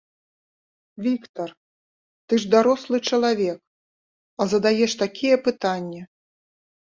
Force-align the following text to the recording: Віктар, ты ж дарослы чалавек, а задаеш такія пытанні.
Віктар, 1.07 1.49
ты 2.27 2.33
ж 2.43 2.49
дарослы 2.55 2.97
чалавек, 3.13 3.59
а 4.41 4.47
задаеш 4.53 4.91
такія 5.03 5.35
пытанні. 5.49 6.01